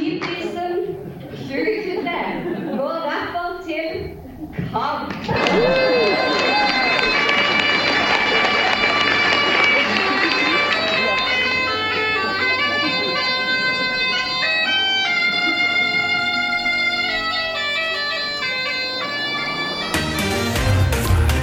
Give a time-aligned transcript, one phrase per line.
[0.00, 0.96] Diakoniprisen
[1.30, 3.88] 2023 går derfor til
[4.72, 5.12] KAB.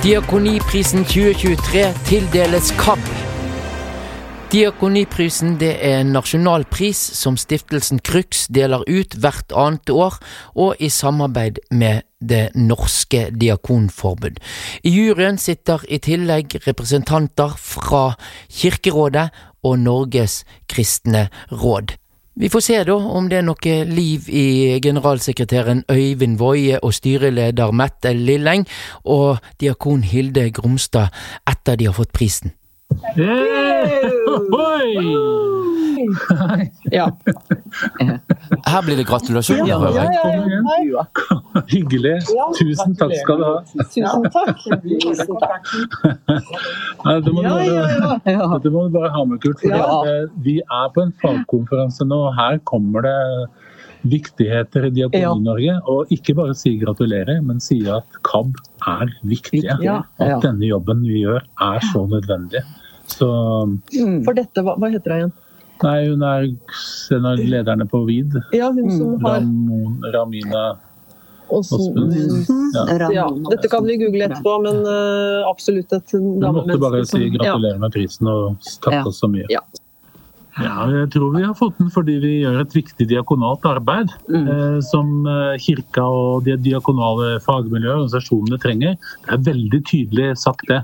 [0.04, 3.27] Diakoniprisen 2023 tildeles KAB.
[4.48, 10.16] Diakoniprisen det er en nasjonalpris som stiftelsen Crux deler ut hvert annet år,
[10.56, 14.40] og i samarbeid med Det norske diakonforbund.
[14.84, 18.16] I juryen sitter i tillegg representanter fra
[18.50, 19.28] Kirkerådet
[19.62, 21.94] og Norges kristne råd.
[22.40, 27.72] Vi får se da om det er noe liv i generalsekretæren Øyvind Woie og styreleder
[27.72, 28.66] Mette Lilleng
[29.04, 31.14] og diakon Hilde Gromstad
[31.46, 32.56] etter de har fått prisen.
[36.92, 37.08] Ja.
[38.68, 39.68] Her blir det gratulasjoner.
[39.68, 40.10] Ja, hører jeg.
[41.74, 42.14] Hyggelig.
[42.58, 43.56] Tusen takk skal du ha.
[43.92, 44.64] Tusen takk.
[45.04, 45.72] Tusen takk.
[47.06, 49.60] Nei, Det må du bare, ha med, Kurt.
[49.62, 50.28] For Ja.
[50.44, 53.18] vi er på en fagkonferanse nå, her kommer det
[54.08, 55.80] viktigheter i Diakoni-Norge.
[55.90, 58.54] Og ikke bare si gratulerer, men si at KAB
[58.88, 59.78] er viktige.
[60.20, 62.64] At denne jobben vi gjør er så nødvendig.
[63.08, 63.28] Så
[64.26, 65.36] For dette, hva, hva heter hun igjen?
[65.84, 66.48] nei, hun er
[67.14, 68.40] en av lederne på VID.
[68.58, 70.64] Ja, hun som har Ramon, Ramina
[71.54, 72.14] Åsmund.
[72.74, 73.12] Ja.
[73.14, 77.80] ja, Dette kan vi google etterpå, men uh, absolutt et Du måtte bare si gratulerer
[77.80, 79.06] med prisen og takke Ja.
[79.08, 79.46] oss så mye.
[79.54, 79.62] Ja.
[80.64, 84.48] Ja, jeg tror vi har fått den fordi vi gjør et viktig diakonalt arbeid Mm.
[84.48, 88.98] eh, som eh, kirka og de diakonale fagmiljøene og organisasjonene trenger.
[89.26, 90.82] Det er veldig tydelig sagt det.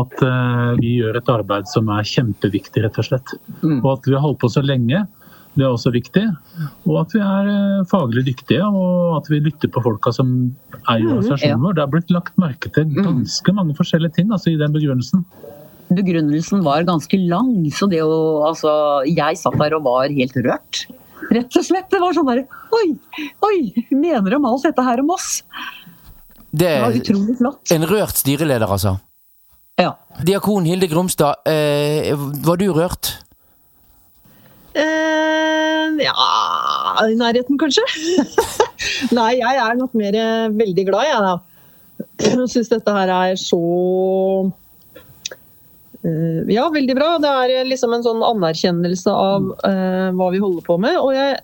[0.00, 3.32] At eh, vi gjør et arbeid som er kjempeviktig, rett og slett.
[3.62, 3.80] Mm.
[3.84, 5.06] Og at vi har holdt på så lenge,
[5.58, 6.22] det er også viktig.
[6.86, 10.54] Og at vi er eh, faglig dyktige, og at vi lytter på folka som
[10.86, 11.74] er i organisasjonen vår.
[11.78, 15.24] Det er blitt lagt merke til ganske mange forskjellige ting altså, i den begrunnelsen.
[15.90, 18.70] Begrunnelsen var ganske lang, så det å Altså,
[19.10, 20.84] jeg satt der og var helt rørt.
[21.30, 21.88] Rett og slett.
[21.92, 22.94] Det var sånn derre Oi,
[23.44, 23.56] oi!
[23.92, 25.42] Mener de alt dette her om oss?
[26.50, 27.72] Det Det var utrolig flott.
[27.74, 28.96] en rørt styreleder, altså.
[29.78, 29.92] Ja.
[30.26, 33.12] Diakon Hilde Gromstad, eh, var du rørt?
[34.74, 36.14] Eh, ja
[37.06, 37.84] I nærheten, kanskje?
[39.18, 41.38] Nei, jeg er nok mer eh, veldig glad, jeg, da.
[42.20, 43.60] Jeg syns dette her er så
[46.02, 47.10] Ja, veldig bra.
[47.20, 50.96] Det er eh, liksom en sånn anerkjennelse av uh, hva vi holder på med.
[50.96, 51.40] Og jeg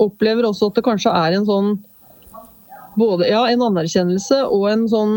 [0.00, 1.70] opplever også at det kanskje er en sånn
[3.00, 5.16] både ja, en anerkjennelse og en sånn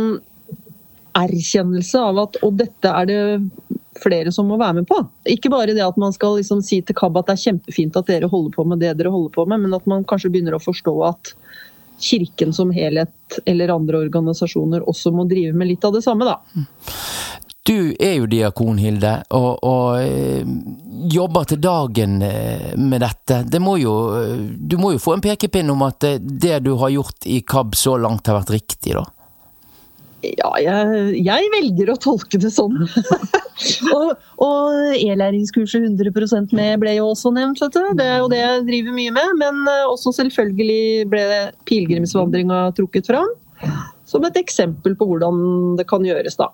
[1.18, 3.22] erkjennelse av at og dette er det
[4.02, 4.98] flere som må være med på.
[5.30, 8.10] Ikke bare det at man skal liksom si til KAB at det er kjempefint at
[8.10, 10.64] dere holder på med det dere holder på med, men at man kanskje begynner å
[10.64, 11.36] forstå at
[12.04, 16.40] Kirken som helhet eller andre organisasjoner også må drive med litt av det samme, da.
[17.64, 20.44] Du er jo diakon, Hilde, og, og eh,
[21.14, 23.38] jobber til dagen eh, med dette.
[23.48, 26.92] Det må jo, eh, du må jo få en pekepinn om at det du har
[26.92, 29.06] gjort i KAB så langt har vært riktig, da?
[30.24, 32.84] Ja, jeg, jeg velger å tolke det sånn.
[33.96, 34.12] og
[34.44, 37.90] og e-læringskurset 100% med ble jo også nevnt, vet du.
[37.96, 39.40] Det er jo det jeg driver mye med.
[39.40, 41.26] Men også selvfølgelig ble
[41.68, 43.32] pilegrimsvandringa trukket fram.
[44.06, 46.50] Som et eksempel på hvordan det kan gjøres, da.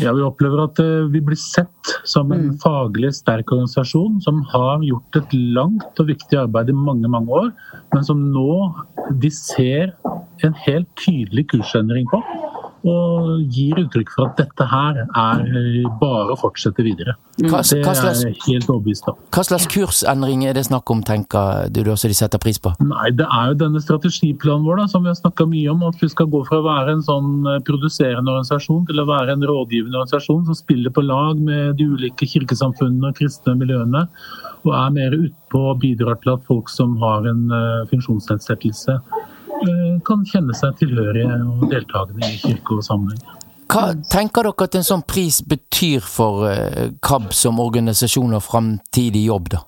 [0.00, 2.58] Ja, Vi opplever at eh, vi blir sett som en Mm.
[2.62, 7.52] faglig sterk organisasjon som har gjort et langt og viktig arbeid i mange mange år,
[7.92, 8.74] men som nå
[9.20, 9.92] de ser
[10.42, 12.22] en helt tydelig kursendring på.
[12.84, 17.14] Og gir uttrykk for at dette her er eh, bare å fortsette videre.
[17.40, 19.16] Hva, Det er jeg helt overbevist om.
[19.34, 22.74] hva slags kursendring er det snakk om, tenker du også de setter pris på?
[22.84, 25.82] Nei, Det er jo denne strategiplanen vår da, som vi har snakka mye om.
[25.88, 29.32] At vi skal gå fra å være en sånn eh, produserende organisasjon til å være
[29.32, 34.06] en rådgivende organisasjon som spiller på lag med de ulike kirkesamfunnene og kristne miljøene.
[34.64, 39.00] Og er mer utpå og bidrar til at folk som har en eh, funksjonsnedsettelse,
[40.06, 43.22] kan kjenne seg tilhørige og deltakende i kirke og sammenheng.
[43.72, 49.24] Hva tenker dere at en sånn pris betyr for eh, KAB som organisasjon og framtidig
[49.30, 49.62] jobb, da?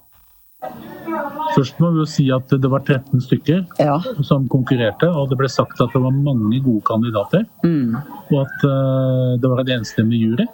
[1.56, 3.96] Først må vi jo si at det var 13 stykker Ja.
[4.28, 7.46] som konkurrerte, og det ble sagt at det var mange gode kandidater.
[7.64, 7.96] Mm.
[8.28, 10.46] Og at eh, det var en enstemmig jury.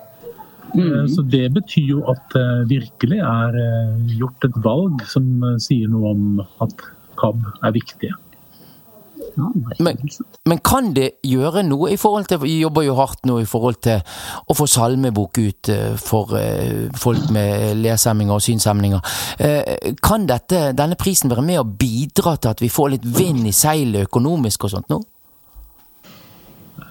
[0.78, 5.58] Eh, Så det betyr jo at det virkelig er eh, gjort et valg som eh,
[5.58, 6.86] sier noe om at
[7.18, 8.14] KAB er viktige.
[9.78, 9.98] Men,
[10.48, 13.78] men kan det gjøre noe i forhold til Vi jobber jo hardt nå i forhold
[13.84, 14.02] til
[14.46, 19.14] å få salmebok ut eh, for eh, folk med leshemminger og synshemninger.
[19.38, 23.46] Eh, Kan dette, denne prisen være med å bidra til at vi får litt vind
[23.48, 25.00] i seilet økonomisk og sånt nå?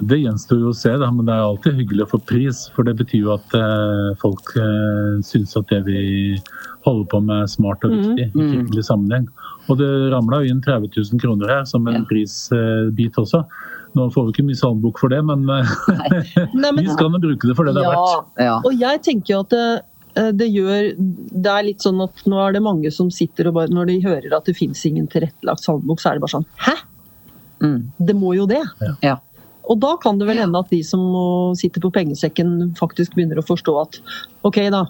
[0.02, 2.64] Det gjenstår jo å se, da, men det er alltid hyggelig å få pris.
[2.74, 6.02] For det betyr jo at eh, folk eh, syns at det vi
[6.88, 9.28] holder på med er smart og viktig i kirkelig sammenheng.
[9.72, 13.46] Og det ramla jo inn 30 000 kroner her som en prisbit også.
[13.98, 16.20] Nå får vi ikke mye salmbok for det, men eh, Nei,
[16.64, 18.30] men, vi skal nå bruke det for det det er verdt.
[18.40, 18.60] Ja.
[18.64, 19.66] og jeg tenker jo at det,
[20.16, 23.58] eh, det gjør Det er litt sånn at nå er det mange som sitter og
[23.60, 26.48] bare Når de hører at det fins ingen tilrettelagt salmbok, så er det bare sånn
[26.68, 26.78] Hæ?
[27.62, 27.82] Mm.
[28.00, 28.64] Det må jo det.
[29.06, 29.20] ja.
[29.70, 31.04] Og da kan det vel hende at de som
[31.60, 34.00] sitter på pengesekken, faktisk begynner å forstå at
[34.48, 34.82] OK, da.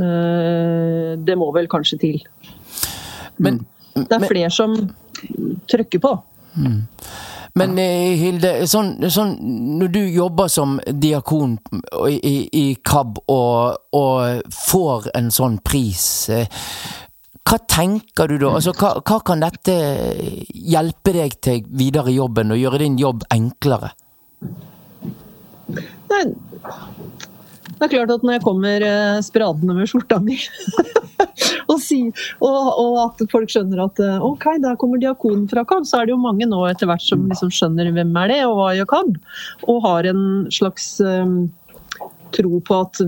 [0.00, 2.16] eh, Det må vel kanskje til.
[3.36, 4.76] Men, Det er flere som
[5.68, 6.12] trykker på.
[7.56, 9.34] men eh, Hilde, sånn, sånn,
[9.80, 11.58] når du jobber som diakon
[12.08, 16.48] i, i, i KAB og, og får en sånn pris, eh,
[17.46, 18.56] hva tenker du da?
[18.58, 19.76] Altså, hva, hva kan dette
[20.50, 23.92] hjelpe deg til videre i jobben og gjøre din jobb enklere?
[26.10, 26.24] Nei,
[27.76, 30.38] det er klart at når jeg kommer eh, spradende med skjorta mi
[31.70, 31.98] og, si,
[32.44, 36.08] og, og at folk skjønner at eh, OK, der kommer diakonen fra KAB, så er
[36.08, 38.90] det jo mange nå etter hvert som liksom skjønner hvem er det, og hva gjør
[38.94, 39.20] KAB?
[39.72, 40.24] Og har en
[40.54, 41.38] slags um,
[42.36, 43.02] tro på at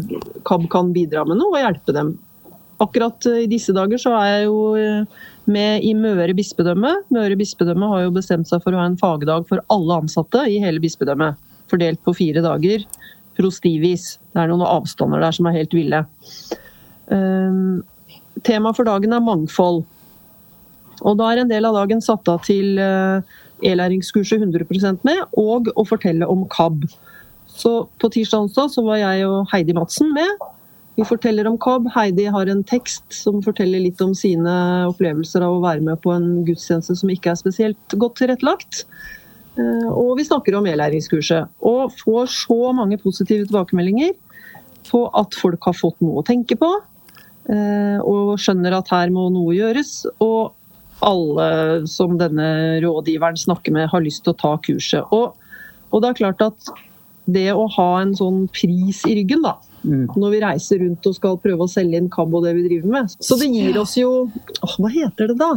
[0.48, 2.16] KAB kan bidra med noe og hjelpe dem.
[2.82, 4.58] Akkurat i disse dager så er jeg jo
[5.48, 6.92] med i Møre bispedømme.
[7.14, 10.60] Møre bispedømme har jo bestemt seg for å ha en fagdag for alle ansatte i
[10.62, 11.40] hele bispedømmet.
[11.68, 12.84] Fordelt på fire dager
[13.38, 14.16] prostivis.
[14.32, 16.02] Det er noen avstander der som er helt ville.
[17.08, 17.84] Um,
[18.46, 19.84] Temaet for dagen er mangfold.
[21.06, 23.22] Og da er en del av dagen satt av til uh,
[23.62, 26.86] e-læringskurset 100 med, og å fortelle om KAB.
[27.48, 30.46] Så på tirsdag onsdag så var jeg og Heidi Madsen med.
[30.98, 31.86] Vi forteller om KAB.
[31.94, 34.54] Heidi har en tekst som forteller litt om sine
[34.90, 38.82] opplevelser av å være med på en gudstjeneste som ikke er spesielt godt tilrettelagt.
[39.58, 41.48] Eh, Og vi snakker om e-læringskurset.
[41.66, 44.14] Og får så mange positive tilbakemeldinger
[44.88, 46.70] på at folk har fått noe å tenke på.
[47.50, 50.06] eh, Og skjønner at her må noe gjøres.
[50.20, 50.52] Og
[51.02, 55.04] alle som denne rådgiveren snakker med, har lyst til å ta kurset.
[55.12, 55.34] Og,
[55.92, 56.70] og det er klart at
[57.28, 59.56] det å ha en sånn pris i ryggen, da.
[59.84, 60.08] Mm.
[60.16, 62.88] Når vi reiser rundt og skal prøve å selge inn KAB og det vi driver
[62.96, 63.12] med.
[63.22, 64.26] Så det gir oss jo
[64.64, 65.52] åh, Hva heter det da?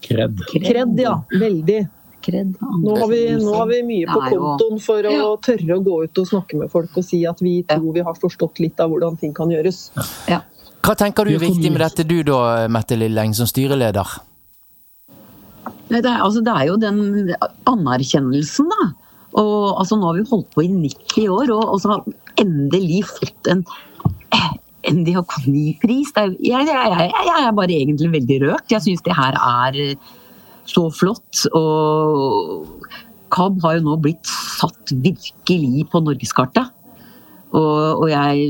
[0.00, 0.38] Kred.
[0.48, 1.18] Kred, ja.
[1.34, 1.82] Veldig.
[2.22, 2.54] Kred.
[2.60, 5.28] Nå har, vi, nå har vi mye på er jo- kontoen for å Ja.
[5.46, 8.14] tørre å gå ut og snakke med folk og si at vi tror vi har
[8.14, 9.90] forstått litt av hvordan ting kan gjøres.
[10.28, 10.42] Ja.
[10.82, 14.06] Hva tenker du er viktig med dette du da, Mette Lilleng, som styreleder?
[15.90, 17.32] Nei, det, er, altså, det er jo den
[17.66, 18.92] anerkjennelsen, da.
[19.40, 22.04] Og altså, nå har vi holdt på i 90 år, og, og så har
[22.40, 23.64] endelig fått en,
[24.86, 26.12] en diakonipris.
[26.14, 28.66] Det er, jeg, jeg, jeg, jeg er bare egentlig veldig rørt.
[28.72, 29.80] Jeg syns det her er
[30.70, 31.44] så flott.
[31.56, 32.66] Og
[33.34, 36.76] KAB har jo nå blitt satt virkelig på norgeskartet.
[37.50, 38.44] Og, og jeg,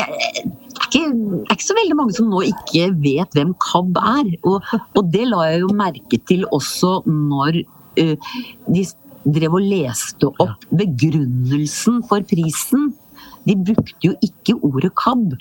[0.00, 0.54] jeg
[0.88, 3.98] det er, ikke, det er ikke så veldig mange som nå ikke vet hvem KAB
[4.00, 4.30] er.
[4.48, 7.60] Og, og det la jeg jo merke til også når
[8.00, 8.32] uh,
[8.72, 8.86] de
[9.28, 12.92] drev og leste opp begrunnelsen for prisen.
[13.44, 15.36] De brukte jo ikke ordet KAB,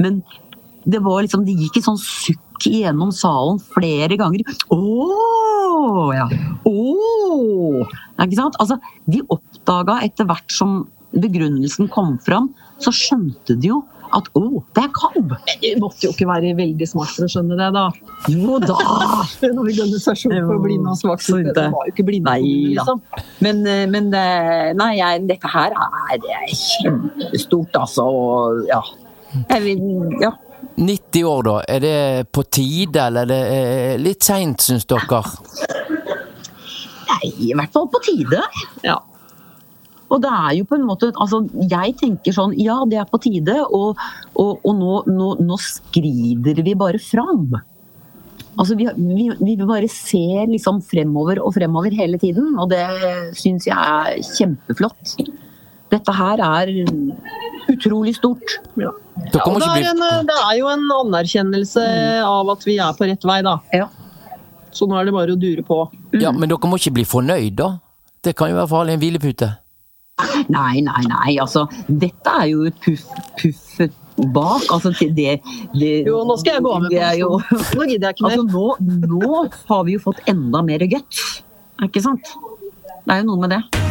[0.00, 0.22] men
[0.86, 4.44] det var liksom, de gikk i sånn sukk gjennom salen flere ganger.
[4.72, 6.12] Ååå!
[6.16, 6.28] ja!
[6.66, 6.76] Å!
[8.24, 8.56] Ikke sant?
[8.62, 8.78] Altså,
[9.10, 10.84] de oppdaga etter hvert som
[11.16, 12.50] begrunnelsen kom fram,
[12.82, 13.82] så skjønte de jo
[14.14, 15.32] at å, det er kalv.
[15.34, 17.86] Men du måtte jo ikke være veldig smart for å skjønne det, da.
[18.32, 18.76] Jo da!
[19.46, 21.54] En organisasjon for blinde og svaksynte.
[21.56, 23.02] Det var jo ikke blinde, Nei liksom.
[23.44, 28.06] Men, eh, men det- nei, jeg, dette her er, det er kjempestort, altså.
[28.06, 28.80] Og ja.
[29.50, 29.82] Jeg vil,
[30.22, 30.32] ja.
[30.76, 31.56] 90 år, da.
[31.68, 31.98] Er det
[32.32, 35.22] på tide, eller er det eh, litt seint, syns dere?
[37.06, 38.42] Nei, i hvert fall på tide.
[38.84, 38.98] Ja.
[40.06, 43.18] Og det er jo på en måte altså Jeg tenker sånn Ja, det er på
[43.24, 43.98] tide, og,
[44.38, 47.56] og, og nå, nå, nå skrider vi bare fram.
[48.56, 52.84] Altså, vi, vi, vi bare ser liksom fremover og fremover hele tiden, og det
[53.36, 55.16] syns jeg er kjempeflott.
[55.92, 56.72] Dette her er
[57.72, 58.56] utrolig stort.
[58.80, 58.92] Ja.
[59.32, 61.84] Ja, Og det, er en, det er jo en anerkjennelse
[62.26, 63.56] av at vi er på rett vei, da.
[63.74, 63.88] Ja.
[64.76, 65.78] Så nå er det bare å dure på.
[66.20, 67.70] Ja, men dere må ikke bli fornøyd, da?
[68.24, 69.52] Det kan jo være farlig, en hvilepute.
[70.52, 71.36] Nei, nei, nei.
[71.42, 73.06] Altså, dette er jo et puff,
[73.40, 73.80] puff
[74.34, 74.64] bak.
[74.72, 75.40] Altså, det,
[75.76, 77.36] det Jo, nå skal jeg gå av med det er jo.
[77.76, 78.38] Nå gidder jeg ikke mer.
[78.38, 79.42] altså, nå, nå
[79.72, 81.24] har vi jo fått enda mer guts.
[81.84, 82.32] Ikke sant?
[83.06, 83.85] Det er jo noe med det.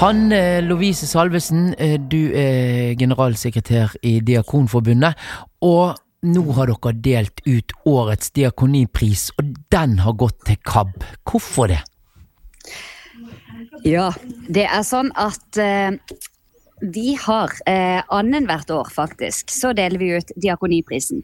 [0.00, 5.12] Hanne Lovise Salvesen, eh, du er generalsekretær i Diakonforbundet.
[5.60, 11.04] Og nå har dere delt ut årets diakonipris, og den har gått til KAB.
[11.28, 11.82] Hvorfor det?
[13.84, 14.06] Ja,
[14.48, 15.92] det er sånn at eh,
[16.80, 21.20] vi har eh, annethvert år, faktisk, så deler vi ut Diakoniprisen.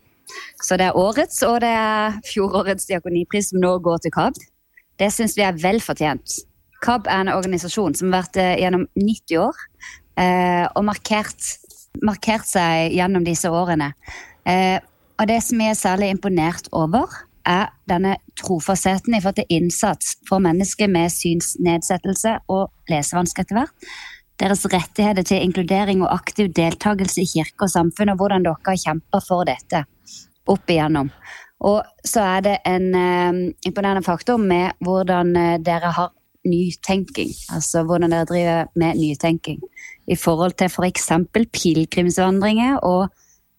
[0.60, 4.36] Så det er årets og det er fjorårets diakonipris som nå går til KAB.
[5.00, 6.42] Det syns vi er vel fortjent.
[6.84, 9.62] KAB er en organisasjon som har vært eh, gjennom 90 år
[10.20, 11.52] eh, og markert,
[12.04, 13.92] markert, seg gjennom disse årene.
[14.48, 14.78] Eh,
[15.16, 20.16] og det som jeg er særlig imponert over, er denne trofastheten i forhold til innsats
[20.28, 23.90] for mennesker med synsnedsettelse og lesevansker etter hvert.
[24.36, 28.82] Deres rettigheter til inkludering og aktiv deltakelse i kirke og samfunn, og hvordan dere har
[28.82, 29.86] kjempa for dette
[30.52, 31.08] opp igjennom.
[31.64, 35.32] Og så er det en eh, imponerende faktor med hvordan
[35.64, 36.12] dere har
[36.46, 37.32] nytenking.
[37.54, 39.60] Altså hvordan dere driver med nytenking
[40.06, 41.08] i forhold til f.eks.
[41.08, 43.08] For pilegrimsvandringer og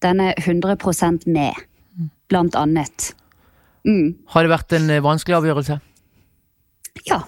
[0.02, 0.76] denne 100
[1.26, 1.52] med,
[2.28, 3.12] blant annet.
[3.84, 4.14] Mm.
[4.28, 5.78] Har det vært en eh, vanskelig avgjørelse?
[7.08, 7.22] Ja,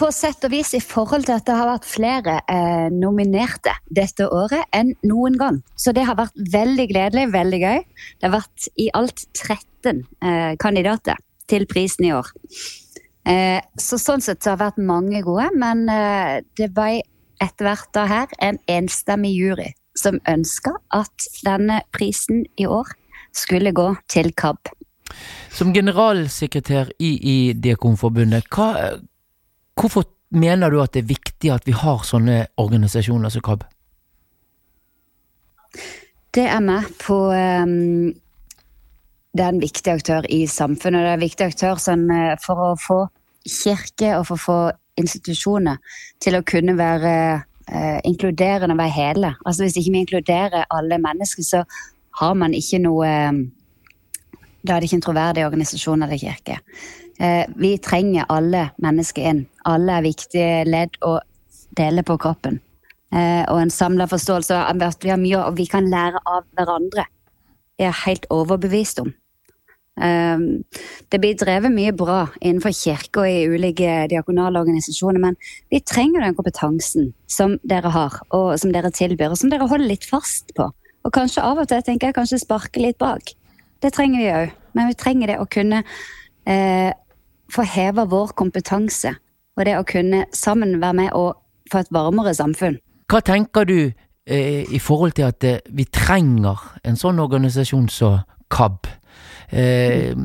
[0.00, 4.26] på sett og vis i forhold til at det har vært flere eh, nominerte dette
[4.26, 5.60] året enn noen gang.
[5.78, 7.82] Så det har vært veldig gledelig, veldig gøy.
[8.18, 12.32] Det har vært i alt 13 eh, kandidater til prisen i år.
[13.28, 17.02] Eh, så sånn sett så har det vært mange gode, men eh, det ble
[17.42, 22.88] etter hvert da her en enstemmig jury som ønska at denne prisen i år
[23.36, 24.72] skulle gå til KAB.
[25.52, 28.96] Som generalsekretær i, i Diakonforbundet, hva,
[29.76, 33.66] hvorfor mener du at det er viktig at vi har sånne organisasjoner som KAB?
[36.32, 38.12] Det er med på um,
[39.32, 41.00] Det er en viktig aktør i samfunnet.
[41.00, 42.04] Det er en viktig aktør sånn,
[42.44, 42.98] for å få
[43.48, 44.58] kirke og for å få
[45.00, 45.80] institusjoner
[46.22, 49.32] til å kunne være eh, inkluderende og være hele.
[49.46, 51.64] Altså Hvis ikke vi inkluderer alle mennesker, så
[52.20, 53.42] har man ikke noe um,
[54.62, 56.58] da er det ikke en troverdig organisasjon eller kirke.
[57.18, 59.40] Eh, vi trenger alle mennesker inn.
[59.66, 61.16] Alle er viktige ledd å
[61.78, 62.60] dele på kroppen.
[63.12, 66.46] Eh, og en samla forståelse av at vi har mye og vi kan lære av
[66.54, 67.08] hverandre.
[67.78, 69.10] Det er helt overbevist om.
[70.00, 70.38] Eh,
[71.12, 75.36] det blir drevet mye bra innenfor kirke og i ulike diakonale organisasjoner, men
[75.72, 79.90] vi trenger den kompetansen som dere har, og som dere tilbyr, og som dere holder
[79.90, 80.70] litt fast på.
[81.02, 83.34] Og kanskje av og til tenker jeg kanskje sparke litt bak.
[83.82, 84.52] Det trenger vi òg.
[84.72, 85.82] Men vi trenger det å kunne
[86.48, 86.92] eh,
[87.52, 89.14] få heva vår kompetanse.
[89.58, 92.78] Og det å kunne sammen være med og få et varmere samfunn.
[93.10, 98.22] Hva tenker du eh, i forhold til at eh, vi trenger en sånn organisasjon som
[98.52, 98.88] KAB?
[99.52, 100.16] Eh,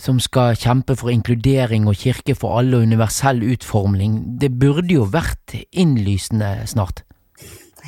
[0.00, 4.38] som skal kjempe for inkludering og kirke for alle og universell utforming.
[4.40, 7.04] Det burde jo vært innlysende snart.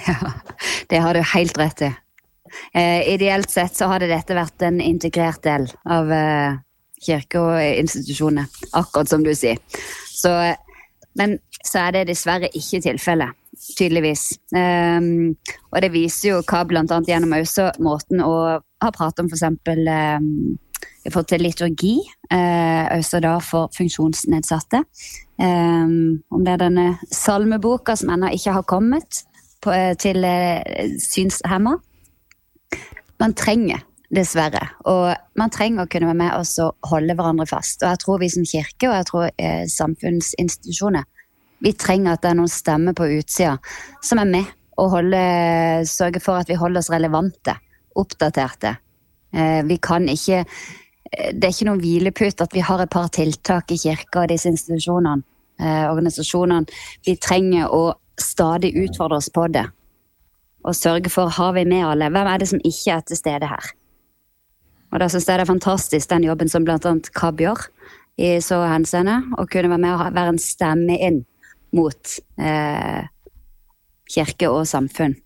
[0.09, 0.17] Ja,
[0.91, 1.91] det har du helt rett i.
[2.75, 6.59] Eh, ideelt sett så hadde dette vært en integrert del av eh,
[7.03, 8.49] kirke og institusjoner,
[8.79, 9.61] akkurat som du sier.
[10.13, 10.33] Så,
[11.19, 13.37] men så er det dessverre ikke tilfellet,
[13.79, 14.27] tydeligvis.
[14.55, 15.33] Um,
[15.71, 16.85] og det viser jo hva bl.a.
[17.09, 19.45] gjennom også måten å ha pratet om f.eks.
[19.47, 20.59] Um,
[21.05, 21.95] i forhold til liturgi,
[22.31, 24.83] eh, også da for funksjonsnedsatte.
[25.43, 25.95] Eh,
[26.31, 29.25] om det er denne salmeboka som ennå ikke har kommet
[29.63, 31.77] på, uh, til eh, synshemma
[33.23, 34.65] man trenger, dessverre.
[34.91, 37.83] Og man trenger å kunne være med oss og holde hverandre fast.
[37.83, 41.07] Og jeg tror vi som kirke og jeg tror eh, samfunnsinstitusjoner
[41.63, 43.55] vi trenger at det er noen stemmer på utsida
[44.03, 44.51] som er med
[44.83, 45.21] og holde,
[45.87, 47.55] sørge for at vi holder oss relevante,
[48.01, 48.73] oppdaterte.
[49.33, 53.09] Eh, vi kan ikke eh, Det er ikke noen hvilepute at vi har et par
[53.13, 55.25] tiltak i kirka og disse institusjonene,
[55.61, 56.69] eh, organisasjonene.
[57.07, 59.67] Vi trenger å stadig utfordre oss på det
[60.63, 62.11] og sørge for har vi med alle.
[62.11, 63.73] Hvem er det som ikke er til stede her?
[64.93, 66.79] Og da syns jeg det er fantastisk den jobben som bl.a.
[67.17, 67.65] KAB gjør
[68.21, 69.23] i så henseende.
[69.41, 71.23] Å kunne være med og være en stemme inn
[71.73, 73.09] mot eh,
[74.13, 75.17] kirke og samfunn.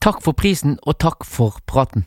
[0.00, 2.06] Takk for prisen, og takk for praten.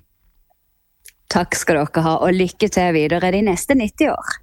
[1.33, 4.42] Takk skal dere ha, og lykke til videre de neste 90 år.